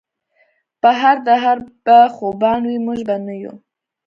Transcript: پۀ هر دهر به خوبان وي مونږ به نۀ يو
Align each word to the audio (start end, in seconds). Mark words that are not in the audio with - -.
پۀ 0.81 0.91
هر 1.01 1.17
دهر 1.27 1.57
به 1.85 1.97
خوبان 2.15 2.61
وي 2.69 2.77
مونږ 2.85 2.99
به 3.07 3.15
نۀ 3.25 3.35
يو 3.43 3.53